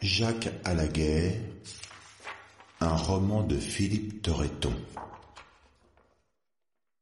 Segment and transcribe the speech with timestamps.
[0.00, 1.34] Jacques à la guerre,
[2.80, 4.72] un roman de Philippe Torreton.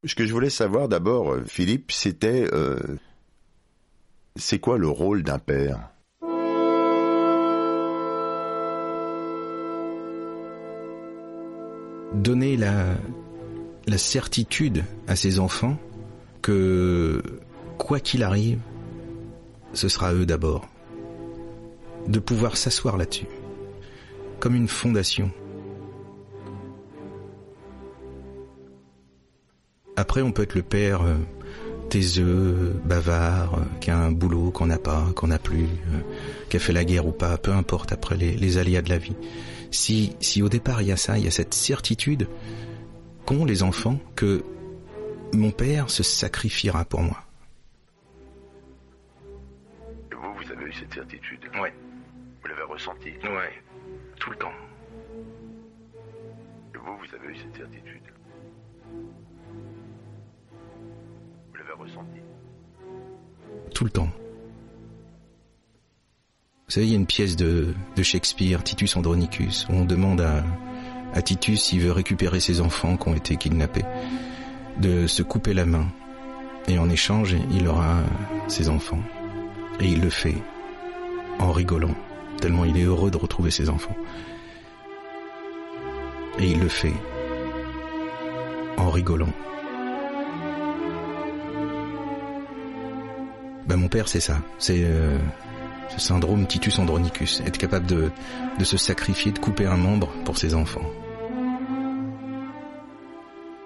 [0.04, 2.78] Ce que je voulais savoir d'abord, euh, Philippe, c'était euh,
[4.36, 5.90] c'est quoi le rôle d'un père?
[12.14, 12.94] Donner la,
[13.86, 15.76] la certitude à ses enfants
[16.40, 17.22] que
[17.76, 18.60] quoi qu'il arrive,
[19.74, 20.66] ce sera eux d'abord.
[22.08, 23.26] De pouvoir s'asseoir là-dessus,
[24.38, 25.30] comme une fondation.
[29.96, 31.16] Après, on peut être le père euh,
[31.88, 36.00] taiseux, bavard, euh, qui a un boulot qu'on n'a pas, qu'on n'a plus, euh,
[36.48, 38.98] qui a fait la guerre ou pas, peu importe après les, les aléas de la
[38.98, 39.16] vie.
[39.70, 42.28] Si, si au départ il y a ça, il y a cette certitude
[43.24, 44.44] qu'ont les enfants que
[45.32, 47.18] mon père se sacrifiera pour moi.
[50.12, 51.40] Vous, vous avez eu cette certitude?
[51.60, 51.72] Ouais.
[52.46, 53.62] Vous l'avez ressenti Ouais.
[54.20, 54.52] Tout le temps.
[56.74, 58.02] Vous, vous avez eu cette certitude
[61.48, 62.20] Vous l'avez ressenti
[63.74, 64.08] Tout le temps.
[66.66, 70.20] Vous savez, il y a une pièce de, de Shakespeare, Titus Andronicus, où on demande
[70.20, 70.44] à,
[71.14, 73.84] à Titus s'il veut récupérer ses enfants qui ont été kidnappés,
[74.80, 75.88] de se couper la main.
[76.68, 78.04] Et en échange, il aura
[78.46, 79.02] ses enfants.
[79.80, 80.36] Et il le fait
[81.40, 81.94] en rigolant,
[82.40, 83.96] tellement il est heureux de retrouver ses enfants.
[86.38, 86.92] Et il le fait
[88.76, 89.32] en rigolant.
[93.66, 94.38] Ben mon père, c'est ça.
[94.58, 95.18] C'est euh,
[95.88, 97.42] ce syndrome Titus Andronicus.
[97.46, 98.10] Être capable de,
[98.58, 100.88] de se sacrifier, de couper un membre pour ses enfants.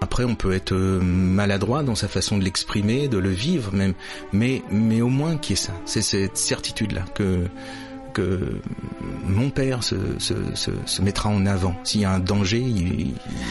[0.00, 3.94] Après, on peut être euh, maladroit dans sa façon de l'exprimer, de le vivre même,
[4.32, 5.72] mais mais au moins qu'il y ait ça.
[5.84, 7.46] C'est cette certitude-là que
[8.11, 8.61] que
[9.25, 11.75] mon père se, mettra en avant.
[11.84, 12.61] S'il y a un danger,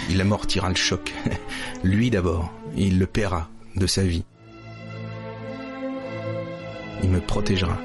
[0.10, 1.14] il, amortira le choc.
[1.84, 4.26] Lui d'abord, il le paiera de sa vie.
[7.04, 7.78] Il me protégera.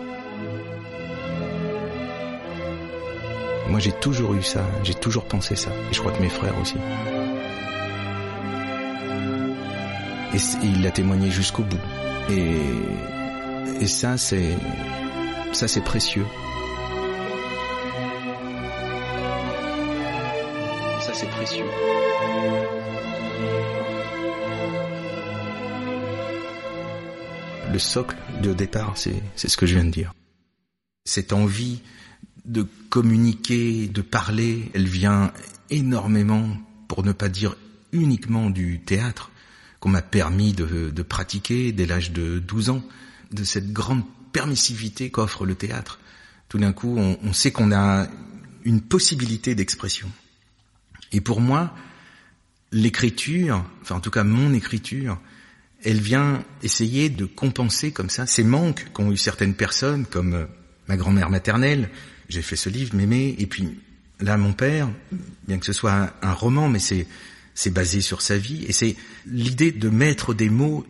[3.70, 6.54] Moi, j'ai toujours eu ça, j'ai toujours pensé ça, et je crois que mes frères
[6.60, 6.76] aussi.
[10.34, 11.80] Et, et il l'a témoigné jusqu'au bout.
[12.30, 14.56] Et, et ça, c'est
[15.52, 16.26] ça, c'est précieux.
[27.72, 30.14] Le socle de départ, c'est ce que je viens de dire.
[31.04, 31.82] Cette envie
[32.46, 35.32] de communiquer, de parler, elle vient
[35.68, 36.48] énormément,
[36.88, 37.56] pour ne pas dire
[37.92, 39.30] uniquement du théâtre,
[39.80, 42.82] qu'on m'a permis de, pratiquer dès l'âge de 12 ans,
[43.32, 45.98] de cette grande permissivité qu'offre le théâtre.
[46.48, 48.06] Tout d'un coup, on sait qu'on a
[48.64, 50.10] une possibilité d'expression.
[51.12, 51.74] Et pour moi,
[52.72, 55.18] l'écriture, enfin en tout cas mon écriture,
[55.84, 60.46] elle vient essayer de compenser comme ça ces manques qu'ont eu certaines personnes, comme euh,
[60.88, 61.90] ma grand-mère maternelle.
[62.28, 63.78] J'ai fait ce livre, Mémé, et puis
[64.20, 64.90] là mon père,
[65.46, 67.06] bien que ce soit un, roman, mais c'est
[67.56, 70.84] c'est basé sur sa vie, et c'est l'idée de mettre des mots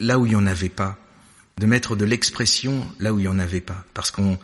[0.00, 0.98] là où il n'y en avait pas,
[1.58, 4.36] de mettre de l'expression là où il n'y en avait pas, parce qu'on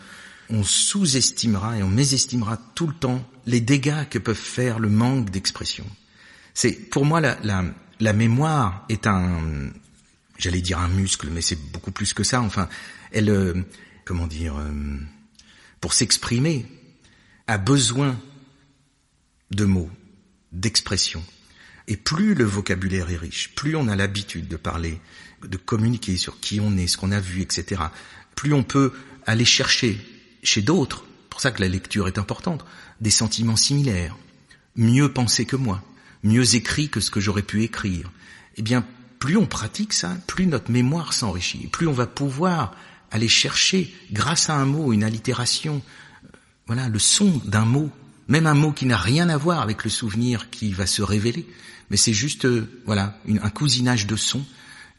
[0.51, 5.31] on sous-estimera et on mésestimera tout le temps les dégâts que peuvent faire le manque
[5.31, 5.85] d'expression.
[6.55, 7.65] C'est pour moi la, la,
[8.01, 9.71] la mémoire est un,
[10.39, 12.41] j'allais dire un muscle, mais c'est beaucoup plus que ça.
[12.41, 12.69] Enfin,
[13.13, 13.55] elle, euh,
[14.05, 14.99] comment dire, euh,
[15.81, 16.67] pour s'exprimer,
[17.47, 18.19] a besoin
[19.51, 19.91] de mots,
[20.53, 21.23] d'expression.
[21.87, 25.01] Et plus le vocabulaire est riche, plus on a l'habitude de parler,
[25.43, 27.83] de communiquer sur qui on est, ce qu'on a vu, etc.
[28.35, 28.93] Plus on peut
[29.27, 29.99] aller chercher
[30.43, 32.65] chez d'autres, pour ça que la lecture est importante,
[33.01, 34.17] des sentiments similaires,
[34.77, 35.83] mieux pensés que moi,
[36.23, 38.11] mieux écrits que ce que j'aurais pu écrire.
[38.57, 38.85] Eh bien,
[39.19, 42.75] plus on pratique ça, plus notre mémoire s'enrichit, plus on va pouvoir
[43.11, 45.83] aller chercher, grâce à un mot, une allitération,
[46.25, 46.29] euh,
[46.67, 47.91] voilà, le son d'un mot,
[48.29, 51.47] même un mot qui n'a rien à voir avec le souvenir qui va se révéler,
[51.91, 54.45] mais c'est juste, euh, voilà, un cousinage de sons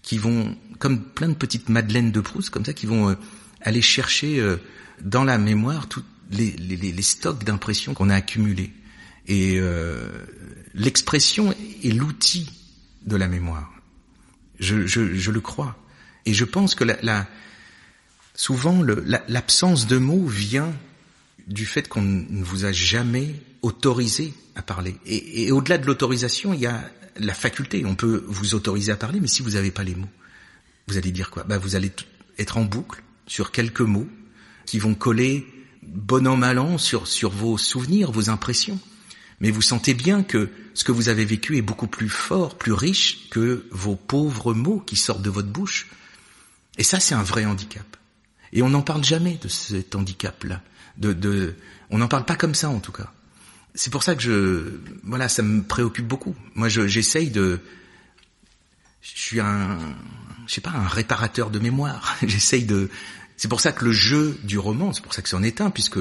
[0.01, 3.15] qui vont, comme plein de petites madeleines de Proust, comme ça, qui vont euh,
[3.61, 4.57] aller chercher euh,
[5.01, 8.71] dans la mémoire tous les, les- les- stocks d'impressions qu'on a accumulés.
[9.27, 10.07] Et euh,
[10.73, 11.53] l'expression
[11.83, 12.49] est l'outil
[13.05, 13.71] de la mémoire.
[14.59, 15.77] Je, je, je le crois.
[16.25, 17.27] Et je pense que la, la,
[18.35, 18.83] souvent
[19.27, 20.73] l'absence de mots vient
[21.47, 24.95] du fait qu'on ne vous a jamais autorisé à parler.
[25.05, 27.85] Et, et au-delà de l'autorisation, il y a la faculté.
[27.85, 30.09] On peut vous autoriser à parler, mais si vous n'avez pas les mots,
[30.87, 31.43] vous allez dire quoi?
[31.43, 31.91] Bah, Vous allez
[32.37, 34.09] être en boucle sur quelques mots
[34.65, 35.47] qui vont coller
[35.83, 38.79] bon an mal an sur, vos souvenirs, vos impressions.
[39.39, 42.73] Mais vous sentez bien que ce que vous avez vécu est beaucoup plus fort, plus
[42.73, 45.87] riche que vos pauvres mots qui sortent de votre bouche.
[46.77, 47.85] Et ça, c'est un vrai handicap.
[48.51, 50.61] Et on n'en parle jamais de cet handicap-là.
[51.89, 53.13] On n'en parle pas comme ça, en tout cas.
[53.75, 56.35] C'est pour ça que je, voilà, ça me préoccupe beaucoup.
[56.55, 57.61] Moi, j'essaye de,
[59.01, 59.77] je suis un,
[60.49, 62.17] je sais pas, un réparateur de mémoire.
[62.23, 62.89] J'essaye de,
[63.39, 65.69] c'est pour ça que le jeu du roman, c'est pour ça que c'en est un,
[65.69, 65.99] puisque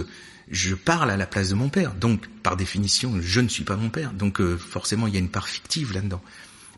[0.50, 1.94] je parle à la place de mon père.
[1.94, 4.12] Donc, par définition, je ne suis pas mon père.
[4.12, 6.20] Donc, euh, forcément, il y a une part fictive là-dedans.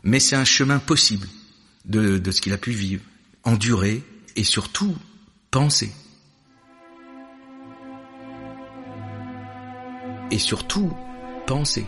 [0.03, 1.27] Mais c'est un chemin possible
[1.85, 3.01] de, de ce qu'il a pu vivre,
[3.43, 4.03] endurer
[4.35, 4.95] et surtout
[5.49, 5.91] penser.
[10.29, 10.93] Et surtout
[11.47, 11.87] penser.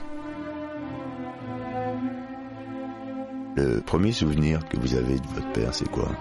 [3.55, 6.11] Le premier souvenir que vous avez de votre père, c'est quoi?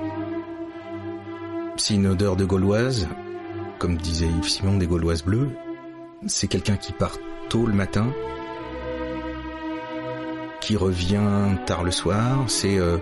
[1.84, 3.08] C'est une odeur de gauloise,
[3.81, 5.50] comme disait Yves Simon, des gauloises bleues.
[6.29, 7.19] C'est quelqu'un qui part
[7.49, 8.14] tôt le matin,
[10.61, 12.44] qui revient tard le soir.
[12.46, 12.99] C'est euh,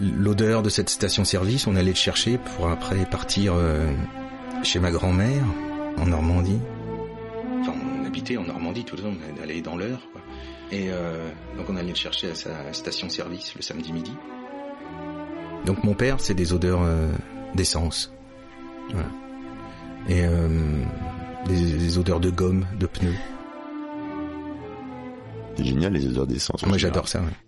[0.00, 1.68] l'odeur de cette station-service.
[1.68, 3.88] On allait le chercher pour après partir euh,
[4.64, 5.44] chez ma grand-mère
[5.96, 6.58] en Normandie.
[7.60, 10.00] Enfin, on habitait en Normandie tout le temps, on allait dans l'heure.
[10.72, 14.12] Et euh, donc on allait le chercher à sa station-service le samedi midi.
[15.66, 17.12] Donc mon père, c'est des odeurs euh,
[17.54, 18.12] d'essence.
[18.92, 19.08] Voilà.
[20.08, 20.48] Et euh,
[21.46, 23.16] des, des, odeurs de gomme, de pneus.
[25.56, 26.64] C'est génial les odeurs d'essence.
[26.64, 27.20] Moi j'adore ça.
[27.20, 27.45] Ouais.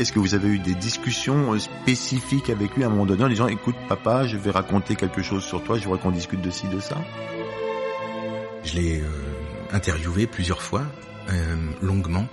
[0.00, 3.28] Est-ce que vous avez eu des discussions spécifiques avec lui à un moment donné en
[3.28, 6.50] disant écoute papa, je vais raconter quelque chose sur toi, je voudrais qu'on discute de
[6.50, 6.96] ci, de ça?
[8.64, 9.06] Je l'ai euh,
[9.72, 10.86] interviewé plusieurs fois,
[11.28, 12.26] euh, longuement,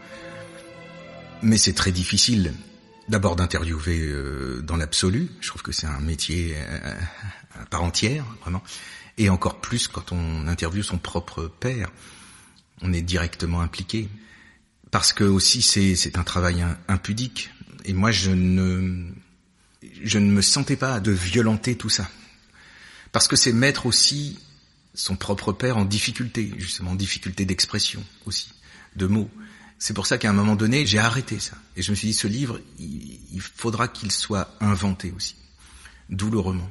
[1.41, 2.53] mais c'est très difficile
[3.09, 6.93] d'abord d'interviewer euh, dans l'absolu, je trouve que c'est un métier euh,
[7.61, 8.63] à part entière, vraiment,
[9.17, 11.89] et encore plus quand on interviewe son propre père,
[12.81, 14.07] on est directement impliqué.
[14.89, 17.51] Parce que aussi c'est un travail impudique.
[17.87, 19.11] Et moi, je ne,
[20.03, 22.09] je ne me sentais pas de violenter tout ça.
[23.13, 24.37] Parce que c'est mettre aussi
[24.93, 28.51] son propre père en difficulté, justement, en difficulté d'expression aussi,
[28.97, 29.29] de mots.
[29.79, 31.55] C'est pour ça qu'à un moment donné, j'ai arrêté ça.
[31.77, 35.35] Et je me suis dit, ce livre, il, faudra qu'il soit inventé aussi.
[36.09, 36.69] D'où le roman.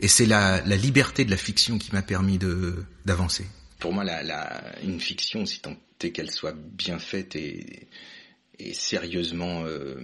[0.00, 2.38] Et c'est la, la liberté de la fiction qui m'a permis
[3.04, 3.46] d'avancer.
[3.78, 7.88] Pour moi, la, la, une fiction, si tant est qu'elle soit bien faite et,
[8.58, 9.94] et sérieusement euh,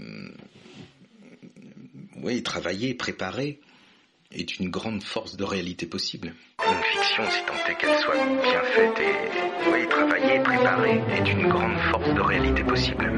[2.23, 3.61] oui, travaillée, préparée,
[4.33, 6.35] est une grande force de réalité possible.
[6.67, 11.49] Une fiction, si tant est qu'elle soit bien faite et oui, travaillée, préparée, est une
[11.49, 13.11] grande force de réalité possible.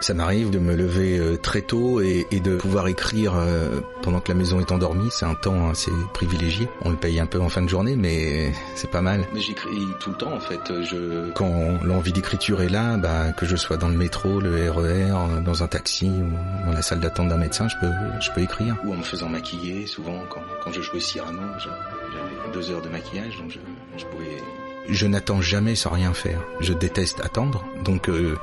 [0.00, 4.20] Ça m'arrive de me lever euh, très tôt et, et, de pouvoir écrire euh, pendant
[4.20, 5.08] que la maison est endormie.
[5.10, 6.68] C'est un temps assez privilégié.
[6.82, 9.26] On le paye un peu en fin de journée, mais c'est pas mal.
[9.32, 10.60] Mais j'écris tout le temps en fait.
[10.84, 11.30] Je...
[11.32, 15.62] Quand l'envie d'écriture est là, bah, que je sois dans le métro, le RER, dans
[15.62, 18.76] un taxi ou dans la salle d'attente d'un médecin, je peux, je peux écrire.
[18.84, 19.86] Ou en me faisant maquiller.
[19.86, 23.58] Souvent, quand, quand je jouais Cyrano, j'avais deux heures de maquillage, donc je,
[23.98, 24.42] je pouvais.
[24.88, 26.40] Je n'attends jamais sans rien faire.
[26.60, 28.10] Je déteste attendre, donc.
[28.10, 28.36] Euh,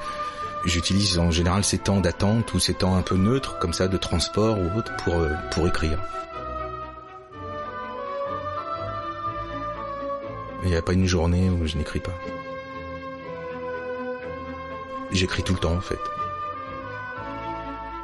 [0.65, 3.97] J'utilise en général ces temps d'attente ou ces temps un peu neutres, comme ça, de
[3.97, 5.99] transport ou autre, pour, euh, pour écrire.
[10.63, 12.13] Il n'y a pas une journée où je n'écris pas.
[15.11, 15.99] J'écris tout le temps, en fait.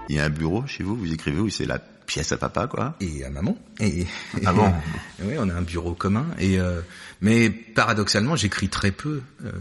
[0.09, 2.67] Il y a un bureau chez vous, vous écrivez, ou c'est la pièce à papa,
[2.67, 3.57] quoi Et à maman.
[3.79, 4.05] Et,
[4.45, 4.73] ah bon?
[5.23, 6.25] Oui, on a un bureau commun.
[6.39, 6.81] Et euh,
[7.21, 9.51] mais paradoxalement, j'écris très peu euh,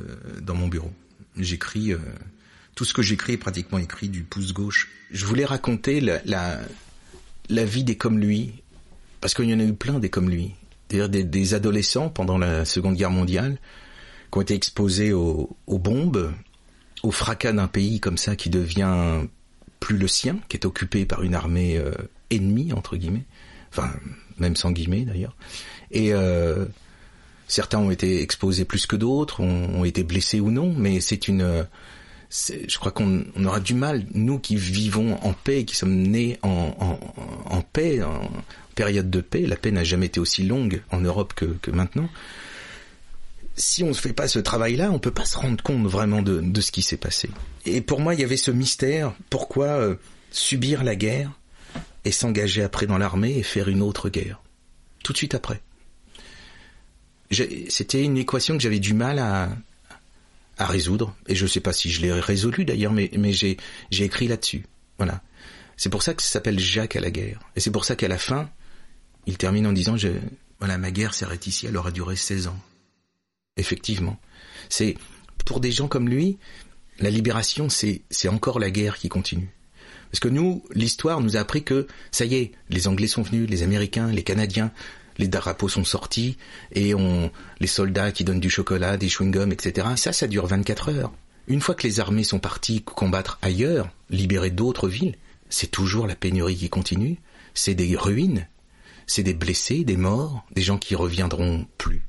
[0.41, 0.93] dans mon bureau.
[1.37, 1.93] J'écris...
[1.93, 1.99] Euh,
[2.79, 4.89] tout ce que j'écris est pratiquement écrit du pouce gauche.
[5.11, 6.21] Je voulais raconter la,
[7.49, 8.53] la, vie des comme lui,
[9.21, 10.53] parce qu'il y en a eu plein des comme lui.
[10.89, 13.59] C'est-à-dire des, des, adolescents pendant la Seconde Guerre mondiale
[14.31, 16.33] qui ont été exposés aux, bombes,
[17.03, 19.27] au fracas d'un pays comme ça qui devient
[19.81, 21.91] plus le sien, qui est occupé par une armée euh,
[22.31, 23.25] ennemie entre guillemets,
[23.73, 23.91] enfin
[24.39, 25.35] même sans guillemets d'ailleurs.
[25.91, 26.65] Et euh,
[27.49, 31.27] certains ont été exposés plus que d'autres, ont, ont été blessés ou non, mais c'est
[31.27, 31.67] une
[32.31, 36.39] je crois qu'on on aura du mal, nous qui vivons en paix, qui sommes nés
[36.43, 36.99] en,
[37.47, 38.31] en, paix, en
[38.75, 42.09] période de paix, la paix n'a jamais été aussi longue en Europe que, maintenant.
[43.57, 46.41] Si on ne fait pas ce travail-là, on peut pas se rendre compte vraiment de,
[46.41, 47.29] de ce qui s'est passé.
[47.65, 49.15] Et pour moi, il y avait ce mystère.
[49.31, 49.97] Pourquoi euh,
[50.31, 51.33] subir la guerre
[52.05, 54.41] et s'engager après dans l'armée et faire une autre guerre?
[55.03, 55.61] Tout de suite après.
[57.69, 59.51] C'était une équation que j'avais du mal à,
[60.59, 63.57] à résoudre, et je ne sais pas si je l'ai résolu d'ailleurs, mais, mais j'ai
[63.91, 64.65] écrit là-dessus.
[64.99, 65.23] Voilà.
[65.77, 67.41] C'est pour ça que ça s'appelle Jacques à la guerre.
[67.55, 68.51] Et c'est pour ça qu'à la fin,
[69.27, 70.09] il termine en disant, je,
[70.59, 72.59] voilà, ma guerre s'arrête ici, elle aura duré 16 ans.
[73.57, 74.19] Effectivement.
[74.69, 74.97] C'est,
[75.47, 76.39] pour des gens comme lui,
[76.99, 79.51] la libération, c'est, c'est encore la guerre qui continue.
[80.11, 83.49] Parce que nous, l'histoire nous a appris que, ça y est, les Anglais sont venus,
[83.49, 84.73] les Américains, les Canadiens,
[85.19, 86.37] les drapeaux sont sortis,
[86.73, 89.89] et on, les soldats qui donnent du chocolat, des chewing-gums, etc.
[89.97, 91.13] ça, ça dure 24 heures.
[91.49, 95.17] Une fois que les armées sont parties combattre ailleurs, libérer d'autres villes,
[95.49, 97.19] c'est toujours la pénurie qui continue,
[97.55, 98.47] c'est des ruines,
[99.07, 102.03] c'est des blessés, des morts, des gens qui reviendront plus,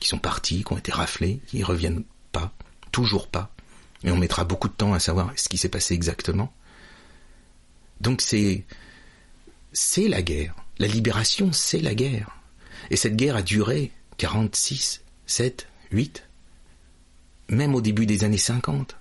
[0.00, 2.52] qui sont partis, qui ont été raflés, qui reviennent pas,
[2.92, 3.52] toujours pas.
[4.04, 6.52] Et on mettra beaucoup de temps à savoir ce qui s'est passé exactement.
[8.00, 8.64] Donc c'est
[9.72, 10.54] c'est la guerre.
[10.78, 12.37] La libération, c'est la guerre.
[12.90, 16.24] Et cette guerre a duré 46, 7, 8,
[17.50, 18.96] même au début des années 50.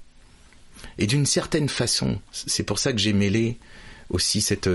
[0.98, 3.58] Et d'une certaine façon, c'est pour ça que j'ai mêlé
[4.10, 4.70] aussi cette,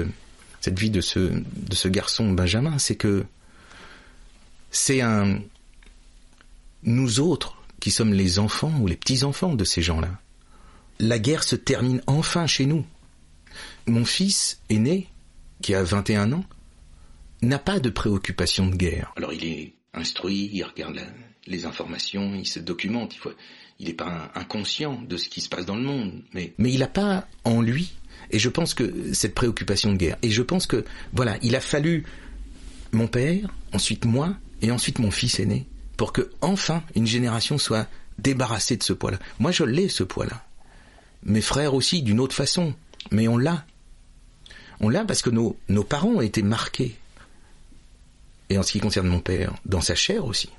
[0.67, 3.25] vie de ce, de ce garçon Benjamin, c'est que
[4.71, 5.41] c'est un,
[6.83, 10.21] nous autres, qui sommes les enfants ou les petits-enfants de ces gens-là,
[11.01, 12.87] la guerre se termine enfin chez nous.
[13.87, 15.09] Mon fils aîné,
[15.63, 16.45] qui a 21 ans,
[17.43, 19.13] n'a pas de préoccupation de guerre.
[19.17, 21.01] Alors il est instruit, il regarde
[21.47, 23.17] les informations, il se documente,
[23.79, 26.79] il n'est pas inconscient de ce qui se passe dans le monde, mais, mais il
[26.79, 27.95] n'a pas en lui,
[28.31, 31.61] et je pense que cette préoccupation de guerre, et je pense que, voilà, il a
[31.61, 32.05] fallu
[32.93, 37.89] mon père, ensuite moi, et ensuite mon fils aîné, pour que enfin une génération soit
[38.19, 39.19] débarrassée de ce poids-là.
[39.41, 40.45] Moi je l'ai ce poids-là.
[41.25, 42.75] Mes frères aussi, d'une autre façon,
[43.11, 43.65] mais on l'a.
[44.81, 46.97] On l'a parce que nos, nos parents ont été marqués
[48.53, 50.51] et en ce qui concerne mon père, dans sa chair aussi,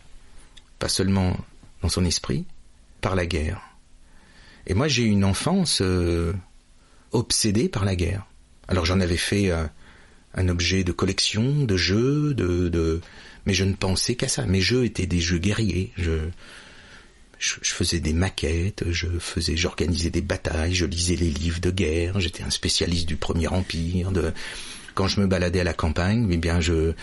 [0.79, 1.37] pas seulement
[1.81, 2.45] dans son esprit,
[3.01, 3.61] par la guerre.
[4.65, 6.33] Et moi j'ai une enfance euh,
[7.11, 8.25] obsédée par la guerre.
[8.67, 9.65] Alors j'en avais fait euh,
[10.33, 13.01] un objet de collection, de jeux, de,
[13.45, 14.45] mais je ne pensais qu'à ça.
[14.45, 15.91] Mes jeux étaient des jeux guerriers.
[15.97, 16.29] Je,
[17.39, 22.19] faisais des maquettes, je faisais, j'organisais des batailles, je lisais les livres de guerre.
[22.21, 24.11] J'étais un spécialiste du Premier Empire.
[24.95, 26.93] Quand je me baladais à la campagne, eh bien je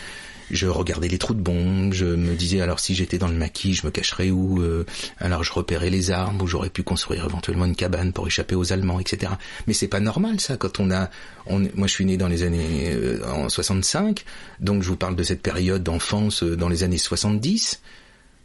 [0.51, 3.75] je regardais les trous de bombes, je me disais alors si j'étais dans le maquis,
[3.75, 4.85] je me cacherais où euh,
[5.19, 8.73] Alors je repérais les armes où j'aurais pu construire éventuellement une cabane pour échapper aux
[8.73, 9.33] Allemands, etc.
[9.67, 11.11] Mais c'est pas normal ça quand on a,
[11.47, 14.25] on, moi je suis né dans les années euh, en 65,
[14.61, 17.81] donc je vous parle de cette période d'enfance euh, dans les années 70.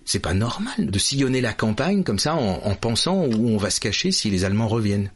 [0.08, 3.72] C'est pas normal de sillonner la campagne comme ça en, en pensant où on va
[3.72, 5.12] se cacher si les Allemands reviennent.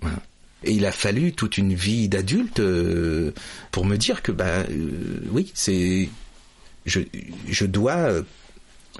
[0.00, 0.22] Voilà.
[0.64, 3.32] Et il a fallu toute une vie d'adulte euh,
[3.70, 6.08] pour me dire que bah euh, oui, c'est
[6.86, 7.00] je,
[7.48, 8.22] je dois euh,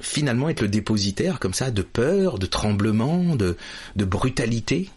[0.00, 3.56] finalement être le dépositaire comme ça de peur, de tremblement, de,
[3.96, 4.88] de brutalité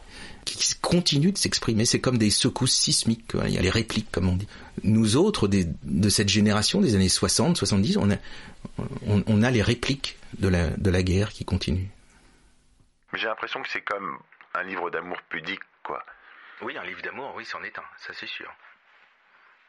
[0.45, 1.85] qui continue de s'exprimer.
[1.85, 3.31] C'est comme des secousses sismiques.
[3.45, 4.47] Il y a les répliques, comme on dit.
[4.83, 8.15] Nous autres, des, de cette génération des années 60, 70, on a,
[9.07, 11.87] on a les répliques de la, de la guerre qui continue.
[13.13, 14.17] J'ai l'impression que c'est comme
[14.55, 16.03] un livre d'amour pudique, quoi.
[16.65, 18.49] Oui, un livre d'amour, oui, c'en est un, ça c'est sûr.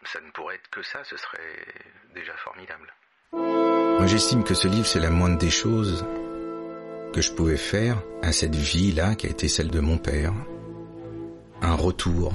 [0.05, 1.67] Ça ne pourrait être que ça, ce serait
[2.15, 2.95] déjà formidable.
[3.33, 6.07] Moi j'estime que ce livre c'est la moindre des choses
[7.13, 10.33] que je pouvais faire à cette vie-là qui a été celle de mon père.
[11.63, 12.33] Un retour.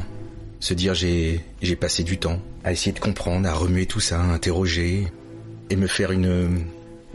[0.59, 4.19] Se dire j'ai, j'ai passé du temps à essayer de comprendre, à remuer tout ça,
[4.19, 5.07] à interroger
[5.69, 6.65] et me faire une,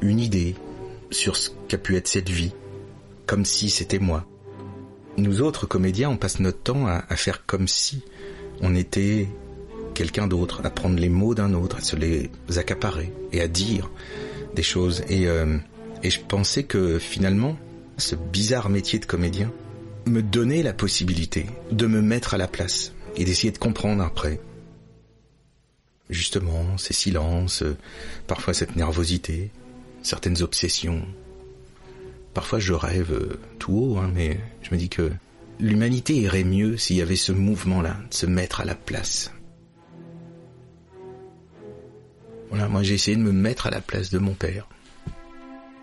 [0.00, 0.54] une idée
[1.10, 2.54] sur ce qu'a pu être cette vie,
[3.26, 4.24] comme si c'était moi.
[5.16, 8.02] Nous autres comédiens, on passe notre temps à, faire comme si
[8.60, 9.28] on était
[9.94, 13.90] quelqu'un d'autre, à prendre les mots d'un autre, à se les accaparer et à dire
[14.56, 15.04] des choses.
[15.08, 15.56] Et, euh,
[16.02, 17.56] et je pensais que finalement,
[17.96, 19.52] ce bizarre métier de comédien
[20.06, 24.40] me donnait la possibilité de me mettre à la place et d'essayer de comprendre après.
[26.10, 27.62] Justement, ces silences,
[28.26, 29.50] parfois cette nervosité,
[30.02, 31.02] certaines obsessions,
[32.34, 35.12] Parfois je rêve euh, tout haut, hein, mais je me dis que
[35.60, 39.32] l'humanité irait mieux s'il y avait ce mouvement-là, de se mettre à la place.
[42.50, 44.68] Voilà, moi j'ai essayé de me mettre à la place de mon père.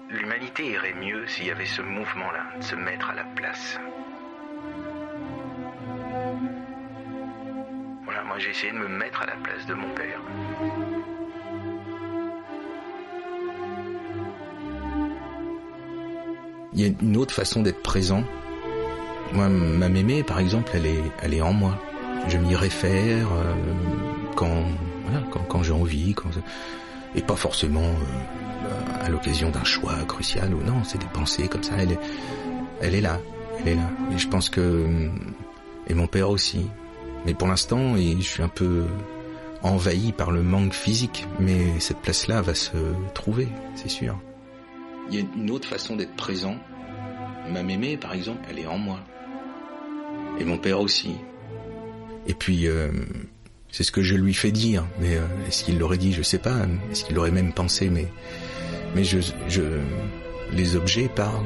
[0.10, 3.80] L'humanité irait mieux s'il y avait ce mouvement-là, de se mettre à la place.
[8.04, 10.20] Voilà, moi j'ai essayé de me mettre à la place de mon père.
[16.74, 18.24] Il y a une autre façon d'être présent.
[19.34, 21.78] Moi, ma mémé, par exemple, elle est, elle est en moi.
[22.28, 23.54] je m'y réfère euh,
[24.36, 24.64] quand,
[25.06, 26.16] voilà, quand, j'ai envie,
[27.16, 31.64] et pas forcément euh, à l'occasion d'un choix crucial ou non, c'est des pensées comme
[31.64, 31.74] ça.
[31.78, 32.00] Elle est,
[32.82, 33.20] elle est là,
[33.60, 33.90] elle est là.
[34.14, 35.10] Et je pense que
[35.88, 36.68] et mon père aussi.
[37.26, 38.86] Mais pour l'instant, je suis un peu
[39.62, 42.78] envahi par le manque physique, mais cette place-là va se
[43.14, 44.18] trouver, c'est sûr.
[45.12, 46.56] Il y a une autre façon d'être présent.
[47.52, 49.02] Ma mémé, par exemple, elle est en moi.
[50.40, 51.16] Et mon père aussi.
[52.28, 52.90] Et puis, euh,
[53.72, 54.86] c'est ce que je lui fais dire.
[55.02, 56.14] Mais euh, est-ce qu'il l'aurait dit?
[56.14, 56.56] Je sais pas.
[56.92, 57.90] Est-ce qu'il l'aurait même pensé?
[57.90, 58.08] Mais,
[59.04, 59.20] je,
[60.54, 61.46] les objets parlent,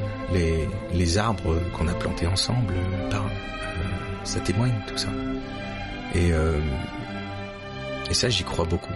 [0.94, 2.76] les, arbres qu'on a plantés ensemble
[3.10, 3.32] parlent.
[3.32, 5.10] Euh, ça témoigne tout ça.
[6.14, 6.32] Et
[8.14, 8.94] ça, j'y crois beaucoup.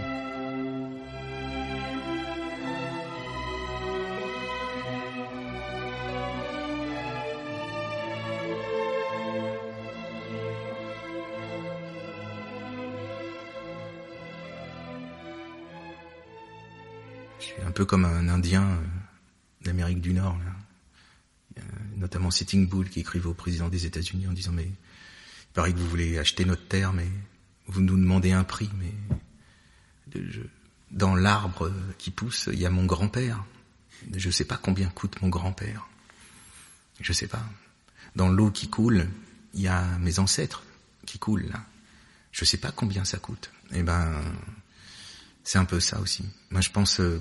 [17.80, 18.76] Peu comme un Indien euh,
[19.62, 20.38] d'Amérique du Nord,
[21.96, 25.78] notamment Sitting Bull qui écrivait au président des États-Unis en disant mais il paraît que
[25.78, 27.08] vous voulez acheter notre terre, mais
[27.68, 28.92] vous nous demandez un prix, mais
[30.90, 33.42] dans l'arbre qui pousse, il y a mon grand-père.
[34.14, 35.88] Je ne sais pas combien coûte mon grand-père.
[37.00, 37.42] Je ne sais pas.
[38.14, 39.08] Dans l'eau qui coule,
[39.54, 40.64] il y a mes ancêtres
[41.06, 41.48] qui coulent.
[42.30, 43.50] Je ne sais pas combien ça coûte.
[43.72, 44.20] Eh ben,
[45.44, 46.28] c'est un peu ça aussi.
[46.50, 47.20] Moi, je pense, euh,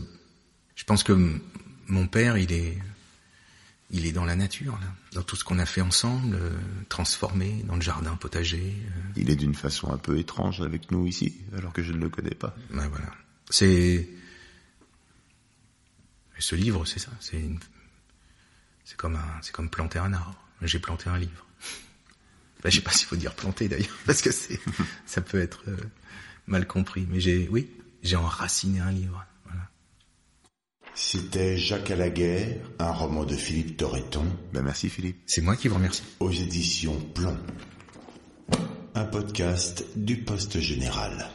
[0.79, 1.11] je pense que
[1.87, 2.77] mon père, il est,
[3.91, 6.57] il est dans la nature, là, dans tout ce qu'on a fait ensemble, euh,
[6.87, 8.73] transformé dans le jardin potager.
[8.87, 9.11] Euh.
[9.17, 12.07] Il est d'une façon un peu étrange avec nous ici, alors que je ne le
[12.07, 12.55] connais pas.
[12.69, 13.11] Ben voilà.
[13.49, 14.07] C'est
[16.39, 17.11] ce livre, c'est ça.
[17.19, 17.59] C'est une...
[18.85, 20.41] c'est comme un, c'est comme planter un arbre.
[20.61, 21.45] J'ai planté un livre.
[22.63, 24.61] Ben, je sais pas s'il faut dire planter d'ailleurs, parce que c'est,
[25.05, 25.75] ça peut être euh,
[26.47, 27.05] mal compris.
[27.09, 27.69] Mais j'ai, oui,
[28.01, 29.25] j'ai enraciné un livre.
[31.01, 34.25] C'était Jacques à la guerre, un roman de Philippe Torreton.
[34.51, 35.15] Ben merci Philippe.
[35.25, 36.03] C'est moi qui vous remercie.
[36.19, 37.37] Aux éditions Plomb.
[38.95, 41.29] Un podcast du Poste Général.